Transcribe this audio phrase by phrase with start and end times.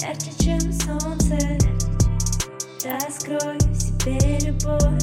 [0.00, 1.36] Ярче, чем солнце,
[2.84, 5.02] раскрой в себе любовь.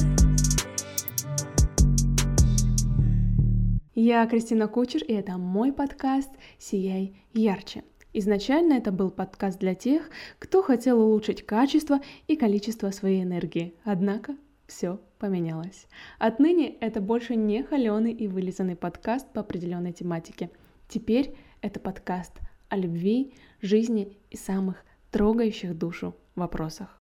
[3.94, 7.84] Я Кристина Кучер, и это мой подкаст «Сияй ярче».
[8.14, 10.08] Изначально это был подкаст для тех,
[10.38, 13.74] кто хотел улучшить качество и количество своей энергии.
[13.84, 14.34] Однако
[14.66, 15.88] все поменялось.
[16.18, 20.50] Отныне это больше не холеный и вылизанный подкаст по определенной тематике.
[20.94, 22.34] Теперь это подкаст
[22.68, 24.76] о любви, жизни и самых
[25.10, 27.00] трогающих душу вопросах.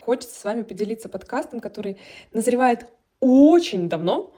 [0.00, 1.98] Хочется с вами поделиться подкастом, который
[2.32, 2.86] назревает
[3.18, 4.32] очень давно,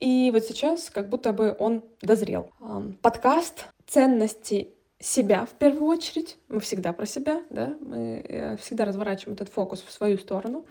[0.00, 2.50] и вот сейчас как будто бы он дозрел.
[2.58, 6.38] Ам, Подкаст ценности себя в первую очередь.
[6.48, 10.66] Мы всегда про себя, да, мы э, всегда разворачиваем этот фокус в свою сторону.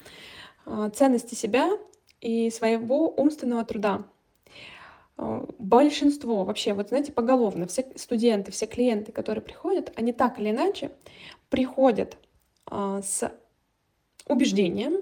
[0.65, 1.69] А, Ценности себя
[2.25, 4.03] и своего умственного труда.
[5.17, 10.49] А, Большинство вообще, вот знаете, поголовно, все студенты, все клиенты, которые приходят, они так или
[10.49, 10.91] иначе
[11.49, 12.17] приходят
[12.65, 13.31] а, с
[14.27, 15.01] убеждением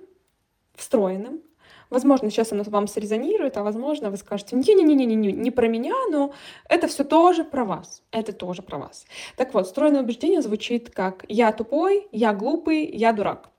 [0.75, 1.41] встроенным,
[1.89, 6.33] Возможно, сейчас оно вам срезонирует, а возможно, вы скажете, не-не-не-не, не про меня, но
[6.67, 8.01] это все тоже про вас.
[8.09, 9.05] Это тоже про вас.
[9.35, 13.52] Так вот, стройное убеждение звучит как «я тупой», «я глупый», «я дурак».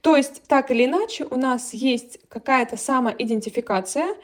[0.00, 4.16] То есть, так или иначе, у нас есть какая-то самоидентификация э,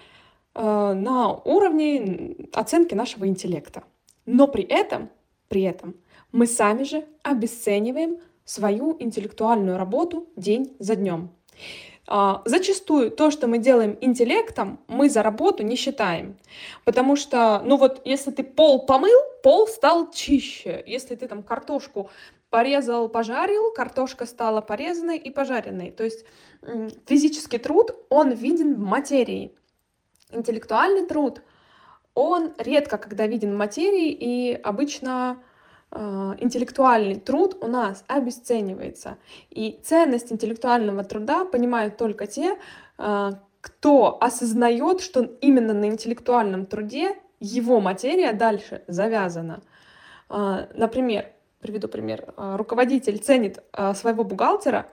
[0.55, 3.83] на уровне оценки нашего интеллекта.
[4.27, 5.11] Но при этом,
[5.49, 5.95] при этом
[6.33, 11.31] мы сами же обесцениваем свою интеллектуальную работу день за днем.
[12.09, 16.37] А, Зачастую то, что мы делаем интеллектом, мы за работу не считаем.
[16.85, 20.83] Потому что, ну вот, если ты пол помыл, пол стал чище.
[20.87, 22.11] Если ты там картошку
[22.53, 25.91] порезал, пожарил, картошка стала порезанной и пожаренной.
[25.91, 26.27] То есть
[27.07, 29.57] физический труд, он виден в материи.
[30.31, 31.41] Интеллектуальный труд,
[32.15, 35.43] он редко когда виден в материи и обычно
[35.91, 35.99] э,
[36.41, 39.17] интеллектуальный труд у нас обесценивается.
[39.49, 42.59] И ценность интеллектуального труда понимают только те,
[42.99, 43.31] э,
[43.63, 49.63] кто осознает, что именно на интеллектуальном труде его материя дальше завязана.
[50.29, 54.87] Э, Например, приведу пример, э, руководитель ценит э, своего бухгалтера,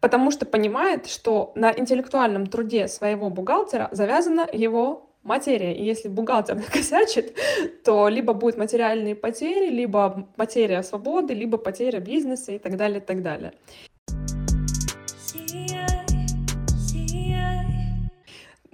[0.00, 5.76] потому что понимает, что на интеллектуальном труде своего бухгалтера завязана его материя.
[5.76, 7.36] И если бухгалтер накосячит,
[7.84, 13.04] то либо будут материальные потери, либо потеря свободы, либо потеря бизнеса и так далее, и
[13.04, 13.52] так далее.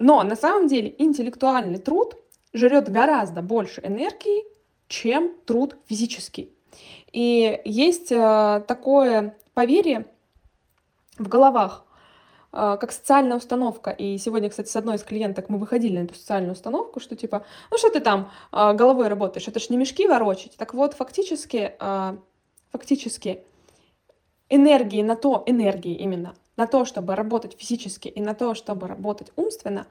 [0.00, 2.14] Но на самом деле интеллектуальный труд
[2.52, 4.44] жрет гораздо больше энергии,
[4.86, 6.57] чем труд физический.
[7.12, 10.06] И есть э, такое поверье
[11.18, 11.84] в головах,
[12.52, 13.90] э, как социальная установка.
[13.90, 17.44] И сегодня, кстати, с одной из клиенток мы выходили на эту социальную установку, что типа,
[17.70, 20.56] ну что ты там э, головой работаешь, это ж не мешки ворочать.
[20.56, 21.74] Так вот, фактически,
[22.70, 23.42] фактически
[24.50, 29.32] энергии на то, энергии именно, на то, чтобы работать физически и на то, чтобы работать
[29.36, 29.86] умственно,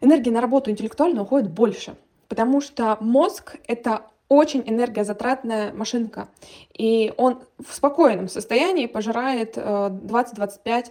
[0.00, 1.96] энергии на работу интеллектуально уходит больше.
[2.28, 6.28] Потому что мозг— это очень энергозатратная машинка.
[6.72, 10.86] И он в спокойном состоянии пожирает э, 20-25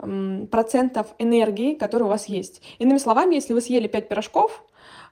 [0.00, 2.62] м, процентов энергии, которая у вас есть.
[2.78, 4.62] Иными словами, если вы съели 5 пирожков,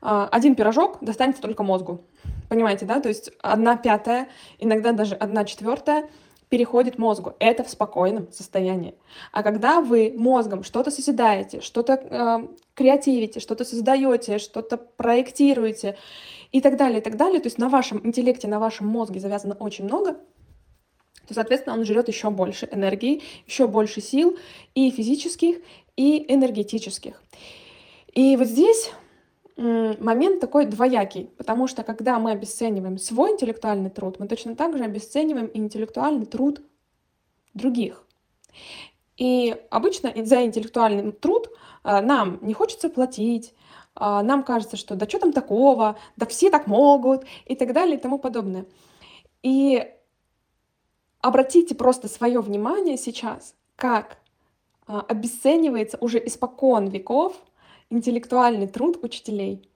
[0.03, 2.05] э, один пирожок достанется только мозгу.
[2.51, 3.01] Понимаете, да?
[3.01, 4.29] То есть одна пятая,
[4.59, 6.11] иногда даже одна четвертая
[6.53, 7.33] переходит мозгу.
[7.39, 8.95] Это в спокойном состоянии.
[9.33, 15.97] А когда вы мозгом что-то созидаете, что-то э, креативите, что-то создаете, что-то проектируете
[16.51, 19.55] и так далее, и так далее, то есть на вашем интеллекте, на вашем мозге завязано
[19.55, 20.19] очень много,
[21.27, 24.37] то, соответственно, он жрет еще больше энергии, еще больше сил
[24.75, 25.57] и физических,
[25.97, 27.15] и энергетических.
[28.13, 28.91] И вот здесь
[29.63, 34.85] момент такой двоякий, потому что когда мы обесцениваем свой интеллектуальный труд, мы точно так же
[34.85, 36.63] обесцениваем и интеллектуальный труд
[37.55, 38.05] других.
[39.17, 41.51] И обычно за интеллектуальный труд
[41.83, 43.55] а, нам не хочется платить,
[43.95, 47.97] а, нам кажется, что да что там такого, да все так могут и так далее
[47.97, 48.67] и тому подобное.
[49.43, 49.87] И
[51.21, 54.19] обратите просто свое внимание сейчас, как
[54.87, 57.37] а, обесценивается уже испокон веков
[57.93, 59.69] интеллектуальный труд учителей.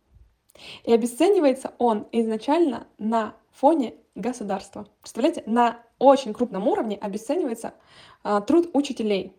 [0.84, 4.86] И обесценивается он изначально на фоне государства.
[5.02, 7.74] Представляете, на очень крупном уровне обесценивается
[8.22, 9.36] а, труд учителей.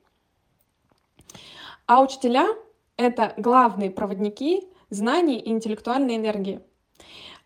[1.87, 2.47] А учителя—
[2.97, 6.61] это главные проводники знаний и интеллектуальной энергии.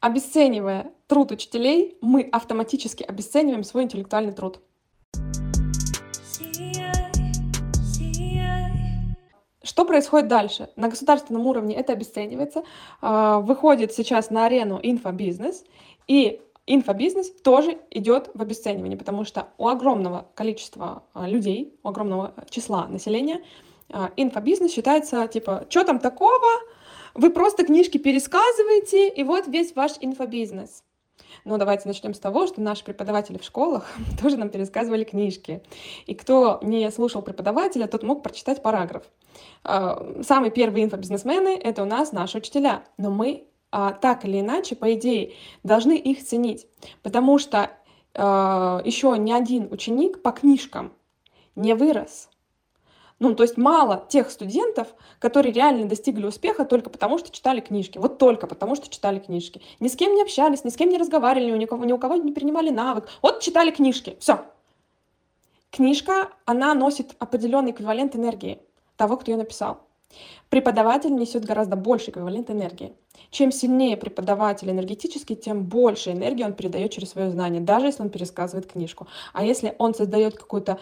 [0.01, 4.59] Обесценивая труд учителей, мы автоматически обесцениваем свой интеллектуальный труд.
[6.23, 6.70] Сияй,
[9.71, 10.67] Что происходит дальше?
[10.75, 12.65] На государственном уровне это обесценивается.
[12.99, 15.63] А, выходит сейчас на арену инфобизнес,
[16.09, 22.33] и инфобизнес тоже идет в обесценивание, потому что у огромного количества а, людей, у огромного
[22.49, 23.45] числа населения
[23.89, 26.49] а, инфобизнес считается типа, что там такого,
[27.13, 30.83] вы просто книжки пересказываете, и вот весь ваш инфобизнес.
[31.45, 33.89] Но давайте начнем с того, что наши преподаватели в школах
[34.21, 35.63] тоже нам пересказывали книжки.
[36.05, 39.03] И кто не слушал преподавателя, тот мог прочитать параграф.
[39.63, 42.83] А, самые первые инфобизнесмены— это у нас наши учителя.
[42.97, 45.33] Но мы а, так или иначе, по идее,
[45.63, 46.67] должны их ценить.
[47.03, 47.71] Потому что
[48.13, 50.93] а, еще ни один ученик по книжкам
[51.55, 52.30] не вырос.
[53.21, 54.87] Ну, то есть мало тех студентов,
[55.19, 57.99] которые реально достигли успеха только потому, что читали книжки.
[57.99, 59.61] Вот только потому, что читали книжки.
[59.79, 62.15] Ни с кем не общались, ни с кем не разговаривали, у кого, ни у кого
[62.15, 63.07] не принимали навык.
[63.21, 64.17] Вот читали книжки.
[64.19, 64.43] Все.
[65.69, 68.59] Книжка, она носит определенный эквивалент энергии
[68.97, 69.81] того, кто ее написал.
[70.49, 72.91] Преподаватель несет гораздо больше эквивалент энергии.
[73.29, 78.09] Чем сильнее преподаватель энергетический, тем больше энергии он передает через свое знание, даже если он
[78.09, 79.07] пересказывает книжку.
[79.31, 80.79] А если он создает какую-то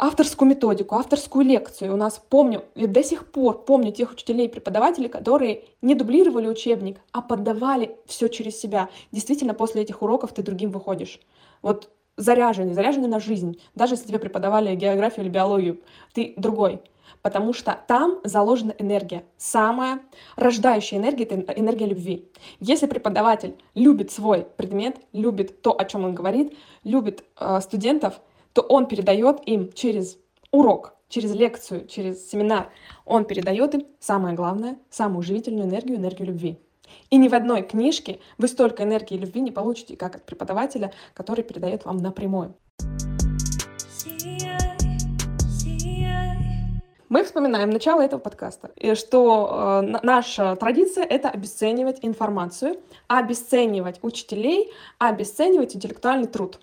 [0.00, 1.92] авторскую методику, авторскую лекцию.
[1.92, 6.48] У нас помню, и до сих пор помню тех учителей и преподавателей, которые не дублировали
[6.48, 8.88] учебник, а подавали все через себя.
[9.12, 11.20] Действительно, после этих уроков ты другим выходишь.
[11.60, 13.60] Вот заряженный, заряженный на жизнь.
[13.74, 15.80] Даже если тебе преподавали географию или биологию,
[16.14, 16.80] ты другой.
[17.20, 19.24] Потому что там заложена энергия.
[19.36, 20.00] Самая
[20.36, 22.30] рождающая энергия— это энергия любви.
[22.58, 28.20] Если преподаватель любит свой предмет, любит то, о чем он говорит, любит э, студентов,
[28.52, 30.18] то он передает им через
[30.50, 32.70] урок, через лекцию, через семинар,
[33.04, 36.58] он передает им самое главное, самую живительную энергию, энергию любви.
[37.10, 40.92] И ни в одной книжке вы столько энергии и любви не получите, как от преподавателя,
[41.14, 42.54] который передает вам напрямую.
[47.08, 52.76] Мы вспоминаем начало этого подкаста, что э, наша традиция— это обесценивать информацию,
[53.08, 56.60] обесценивать учителей, обесценивать интеллектуальный труд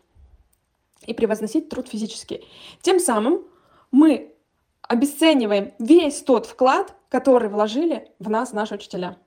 [1.06, 2.48] и превозносить труд физический.
[2.82, 3.46] Тем самым
[3.92, 4.34] мы
[4.82, 9.18] обесцениваем весь тот вклад, который вложили в нас наши учителя.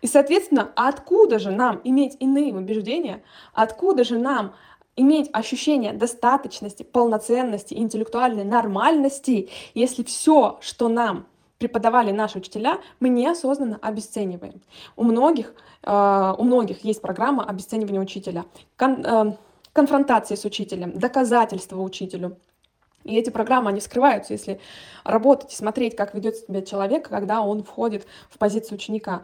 [0.00, 3.22] И, соответственно, откуда же нам иметь иные убеждения,
[3.52, 4.54] откуда же нам
[4.96, 11.26] иметь ощущение достаточности, полноценности, интеллектуальной нормальности, если все, что нам
[11.58, 14.60] преподавали наши учителя, мы неосознанно обесцениваем.
[14.94, 18.44] У многих, э, у многих есть программа обесценивания учителя.
[18.76, 19.36] Кон, э,
[19.76, 22.38] конфронтации с учителем, доказательства учителю.
[23.04, 24.58] И эти программы, они скрываются, если
[25.04, 29.22] работать и смотреть, как ведет себя человек, когда он входит в позицию ученика,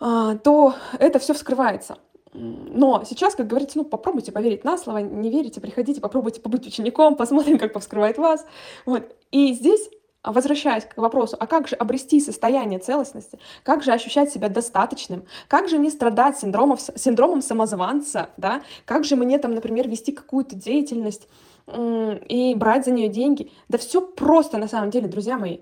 [0.00, 1.98] а, то это все вскрывается.
[2.32, 7.16] Но сейчас, как говорится, ну попробуйте поверить на слово, не верите, приходите, попробуйте побыть учеником,
[7.16, 8.46] посмотрим, как повскрывает вас.
[8.86, 9.14] Вот.
[9.32, 9.88] И здесь
[10.24, 15.68] возвращаясь к вопросу, а как же обрести состояние целостности, как же ощущать себя достаточным, как
[15.68, 21.28] же не страдать синдромом, синдромом самозванца, да, как же мне там, например, вести какую-то деятельность
[21.66, 23.50] и брать за нее деньги.
[23.68, 25.60] Да все просто на самом деле, друзья мои.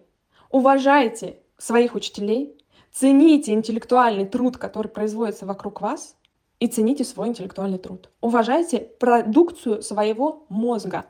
[0.50, 2.56] Уважайте своих учителей,
[2.92, 6.16] цените интеллектуальный труд, который производится вокруг вас,
[6.62, 8.10] и цените свой интеллектуальный труд.
[8.20, 11.06] Уважайте продукцию своего мозга.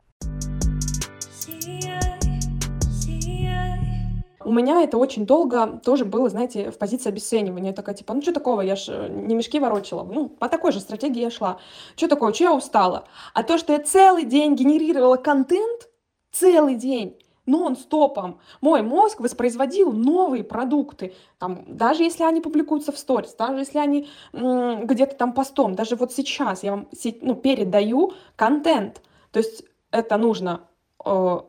[4.44, 7.70] У меня это очень долго тоже было, знаете, в позиции обесценивания.
[7.70, 10.02] Я такая, типа, ну что такого, я ж э, не мешки ворочила.
[10.04, 11.58] Ну, по такой же стратегии я шла.
[11.96, 13.04] Что такое, что я устала?
[13.34, 15.88] А то, что я целый день генерировала контент,
[16.30, 17.16] целый день,
[17.46, 23.78] нон-стопом мой мозг воспроизводил новые продукты, там, даже если они публикуются в сторис, даже если
[23.78, 26.88] они где-то там постом, даже вот сейчас я вам
[27.20, 29.02] ну, передаю контент.
[29.32, 30.68] То есть это нужно
[31.04, 31.40] э,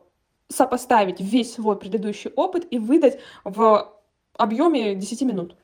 [0.48, 3.92] сопоставить весь свой предыдущий опыт и выдать в
[4.36, 5.56] объеме 10 минут.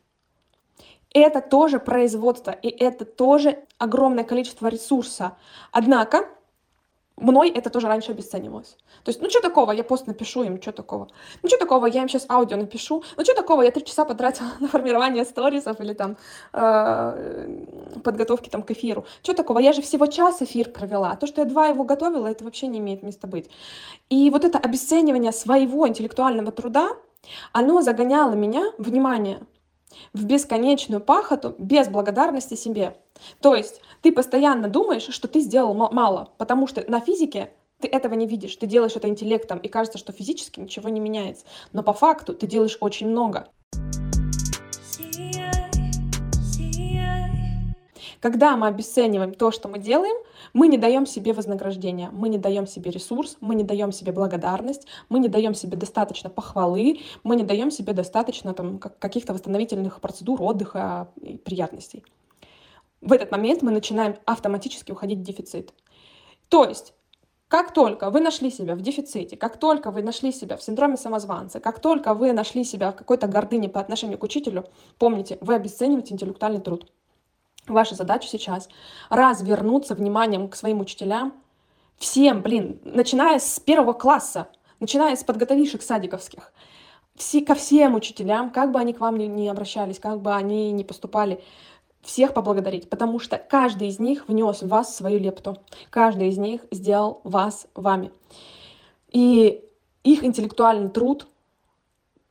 [1.12, 5.36] Это тоже производство, и это тоже огромное количество ресурса.
[5.72, 6.28] Однако
[7.20, 8.76] мной это тоже раньше обесценивалось.
[9.04, 11.08] То есть, ну что такого, я пост напишу им, что такого?
[11.42, 13.02] Ну что такого, я им сейчас аудио напишу?
[13.16, 16.16] Ну что такого, я три часа потратила на формирование сторисов или там
[16.52, 17.64] э,
[18.02, 19.04] подготовки там к эфиру.
[19.22, 21.16] Что такого, я же всего час эфир провела.
[21.16, 23.50] То, что я два его готовила, это вообще не имеет места быть.
[24.08, 26.90] И вот это обесценивание своего интеллектуального труда,
[27.52, 29.40] оно загоняло меня, внимание,
[30.12, 32.96] в бесконечную пахоту без благодарности себе.
[33.40, 38.14] То есть ты постоянно думаешь, что ты сделал мало, потому что на физике ты этого
[38.14, 41.46] не видишь, ты делаешь это интеллектом, и кажется, что физически ничего не меняется.
[41.72, 43.48] Но по факту ты делаешь очень много.
[48.20, 50.14] Когда мы обесцениваем то, что мы делаем,
[50.52, 54.86] мы не даем себе вознаграждения, мы не даем себе ресурс, мы не даем себе благодарность,
[55.08, 60.42] мы не даем себе достаточно похвалы, мы не даем себе достаточно там, каких-то восстановительных процедур,
[60.42, 62.04] отдыха и приятностей.
[63.00, 65.72] В этот момент мы начинаем автоматически уходить в дефицит.
[66.48, 66.94] То есть
[67.50, 71.58] как только вы нашли себя в дефиците, как только вы нашли себя в синдроме самозванца,
[71.58, 74.66] как только вы нашли себя в какой-то гордыне по отношению к учителю,
[74.98, 76.88] помните, вы обесцениваете интеллектуальный труд.
[77.66, 78.68] Ваша задача сейчас
[79.08, 81.34] развернуться вниманием к своим учителям,
[81.98, 84.46] всем, блин, начиная с первого класса,
[84.78, 86.52] начиная с подготовишек садиковских,
[87.16, 90.70] все, ко всем учителям, как бы они к вам ни, ни обращались, как бы они
[90.70, 91.42] ни поступали,
[92.02, 95.58] всех поблагодарить, потому что каждый из них внес в вас свою лепту.
[95.90, 98.10] Каждый из них сделал вас вами.
[99.10, 99.64] И
[100.02, 101.26] их интеллектуальный труд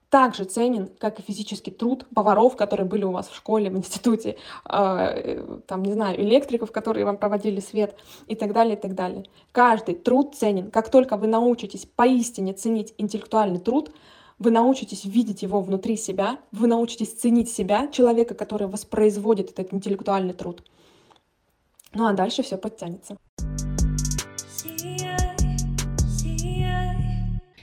[0.09, 4.37] также ценен, как и физический труд поваров, которые были у вас в школе, в институте,
[4.65, 7.95] э, там, не знаю, электриков, которые вам проводили свет
[8.27, 9.25] и так далее, и так далее.
[9.51, 10.71] Каждый труд ценен.
[10.71, 13.91] Как только вы научитесь поистине ценить интеллектуальный труд,
[14.39, 20.33] вы научитесь видеть его внутри себя, вы научитесь ценить себя, человека, который воспроизводит этот интеллектуальный
[20.33, 20.63] труд.
[21.93, 23.17] Ну а дальше все подтянется.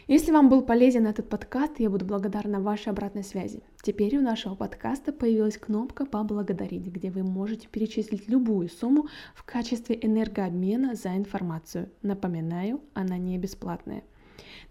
[0.09, 3.65] Если вам был полезен этот подкаст, я буду благодарна вашей обратной связи.
[3.83, 9.99] Теперь у нашего подкаста появилась кнопка «Поблагодарить», где вы можете перечислить любую сумму в качестве
[10.01, 11.91] энергообмена за информацию.
[12.03, 14.05] Напоминаю, она не бесплатная.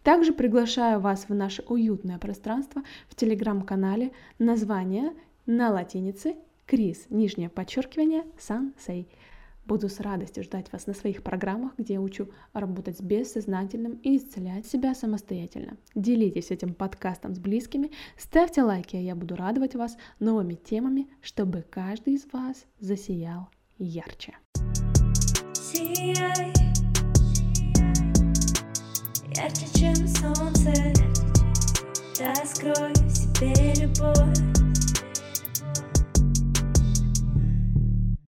[0.03, 5.13] Также приглашаю вас в наше уютное пространство в телеграм-канале название
[5.45, 9.07] на латинице Крис, нижнее подчеркивание, Сансей.
[9.65, 14.17] Буду с радостью ждать вас на своих программах, где я учу работать с бессознательным и
[14.17, 15.77] исцелять себя самостоятельно.
[15.95, 21.65] Делитесь этим подкастом с близкими, ставьте лайки, а я буду радовать вас новыми темами, чтобы
[21.67, 24.35] каждый из вас засиял ярче.
[24.55, 24.84] Сияй.
[29.37, 30.71] Ярче, чем солнце.
[32.19, 34.54] Раскрой в себе любовь